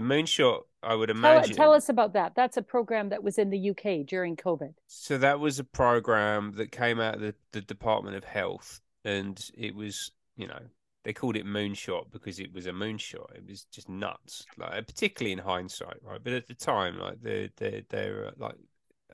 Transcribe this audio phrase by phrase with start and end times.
[0.00, 1.56] Moonshot, I would imagine.
[1.56, 2.34] tell us about that.
[2.34, 4.74] That's a program that was in the UK during COVID.
[4.86, 9.42] So that was a program that came out of the, the Department of Health, and
[9.56, 10.60] it was, you know,
[11.06, 13.36] they called it moonshot because it was a moonshot.
[13.36, 16.20] It was just nuts, like particularly in hindsight, right?
[16.22, 18.56] But at the time, like they they they're like,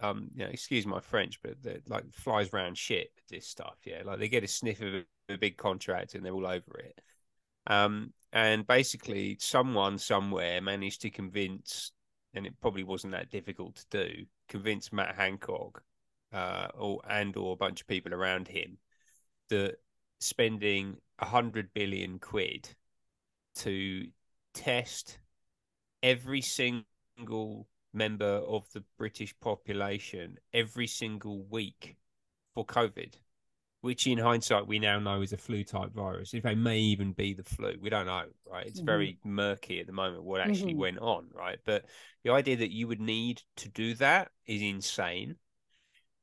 [0.00, 3.10] um, you know, excuse my French, but they're like flies around shit.
[3.28, 6.32] This stuff, yeah, like they get a sniff of a, a big contract and they're
[6.32, 6.98] all over it.
[7.66, 11.92] Um, and basically, someone somewhere managed to convince,
[12.34, 15.82] and it probably wasn't that difficult to do, convince Matt Hancock,
[16.32, 18.78] uh, or and or a bunch of people around him
[19.50, 19.76] that
[20.20, 22.68] spending a hundred billion quid
[23.54, 24.06] to
[24.54, 25.18] test
[26.02, 31.96] every single member of the British population every single week
[32.54, 33.14] for COVID,
[33.82, 36.34] which in hindsight we now know is a flu type virus.
[36.34, 38.66] If it may even be the flu, we don't know, right?
[38.66, 38.86] It's Mhm.
[38.86, 40.78] very murky at the moment what actually Mhm.
[40.78, 41.58] went on, right?
[41.64, 41.84] But
[42.22, 45.36] the idea that you would need to do that is insane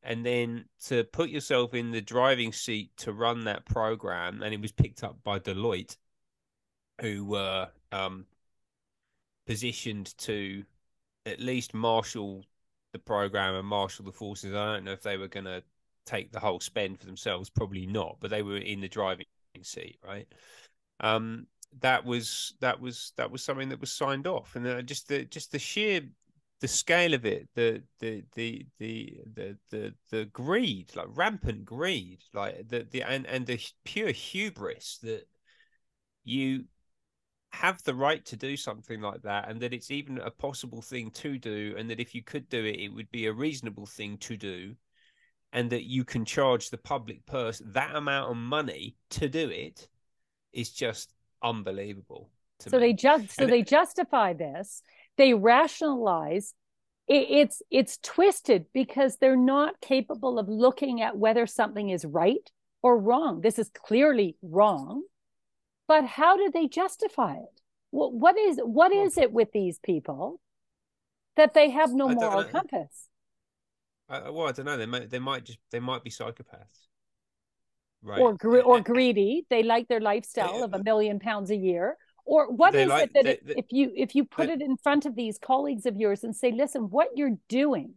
[0.01, 4.61] and then to put yourself in the driving seat to run that program and it
[4.61, 5.97] was picked up by deloitte
[7.01, 8.25] who were um,
[9.45, 10.63] positioned to
[11.25, 12.45] at least marshal
[12.93, 15.61] the program and marshal the forces i don't know if they were going to
[16.05, 17.49] take the whole spend for themselves?
[17.49, 19.25] Probably not but they were in the driving
[19.61, 20.27] seat right?
[20.99, 21.47] Um
[21.81, 24.55] that was that was that was something that was signed off.
[24.55, 26.01] And uh, just the just the sheer
[26.61, 32.19] the scale of it, the the the the the the, the greed, like rampant greed,
[32.33, 35.27] like the the and and the pure hubris that
[36.23, 36.65] you
[37.51, 41.11] have the right to do something like that, and that it's even a possible thing
[41.11, 44.17] to do, and that if you could do it, it would be a reasonable thing
[44.17, 44.75] to do,
[45.53, 49.87] and that you can charge the public purse that amount of money to do it,
[50.53, 52.29] is just unbelievable.
[52.59, 52.87] So me.
[52.87, 54.83] they just so And- they justify this.
[55.17, 56.53] They rationalize.
[57.07, 62.49] It, it's it's twisted because they're not capable of looking at whether something is right
[62.81, 63.41] or wrong.
[63.41, 65.03] This is clearly wrong.
[65.87, 67.61] But how do they justify it?
[67.91, 70.39] What what is what Well- is it with these people
[71.35, 72.49] that they have no moral know.
[72.49, 73.07] compass?
[74.09, 74.77] I, well, I don't know.
[74.77, 76.87] They might, they might just, they might be psychopaths,
[78.01, 78.19] right?
[78.19, 79.45] or gre- or greedy.
[79.49, 81.95] They like their lifestyle of a million pounds a year.
[82.25, 84.61] Or what They is like- it that they- if, if you if you put it
[84.61, 87.93] in front of these colleagues of yours and say, listen, what you're doing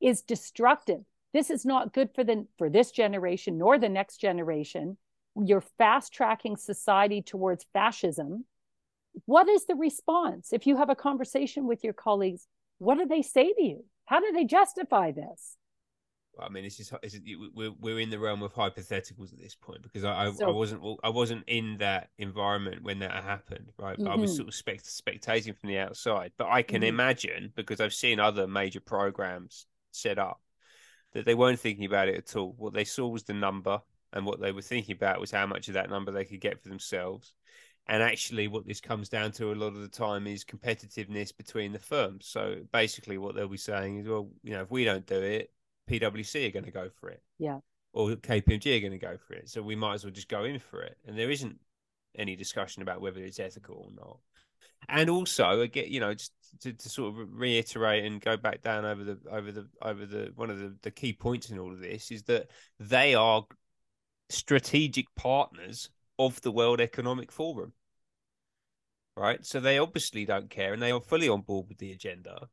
[0.00, 1.00] is destructive.
[1.32, 4.96] This is not good for the for this generation nor the next generation.
[5.38, 8.46] You're fast tracking society towards fascism.
[9.26, 10.52] What is the response?
[10.52, 12.46] If you have a conversation with your colleagues,
[12.78, 13.84] what do they say to you?
[14.04, 15.56] How do they justify this?
[16.38, 17.20] I mean, this is, this is
[17.54, 20.52] we're we're in the realm of hypotheticals at this point because I I, So- I
[20.52, 23.96] wasn't I wasn't in that environment when that happened, right?
[23.98, 24.36] But I was Mhm.
[24.36, 26.32] sort of spect- spectating from the outside.
[26.36, 26.88] But I can Mhm.
[26.88, 30.42] imagine because I've seen other major programs set up
[31.14, 32.52] that they weren't thinking about it at all.
[32.52, 33.80] What they saw was the number,
[34.12, 36.62] and what they were thinking about was how much of that number they could get
[36.62, 37.32] for themselves.
[37.88, 41.72] And actually, what this comes down to a lot of the time is competitiveness between
[41.72, 42.26] the firms.
[42.26, 45.52] So basically, what they'll be saying is, well, you know, if we don't do it,
[45.88, 47.22] PwC are going to go for it.
[47.38, 47.58] Yeah.
[47.92, 49.48] Or KPMG are going to go for it.
[49.48, 50.96] So we might as well just go in for it.
[51.06, 51.58] And there isn't
[52.18, 54.18] any discussion about whether it's ethical or not.
[54.88, 56.32] And also, again, you know, just
[56.62, 60.32] to, to sort of reiterate and go back down over the over the over the
[60.36, 63.44] one of the, the key points in all of this is that they are
[64.28, 67.72] strategic partners of the World Economic Forum.
[69.16, 69.44] Right.
[69.44, 72.48] So they obviously don't care and they are fully on board with the agenda.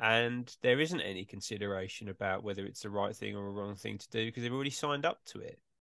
[0.00, 3.98] And there isn't any consideration about whether it's the right thing or a wrong thing
[3.98, 5.60] to do because they've already signed up to it.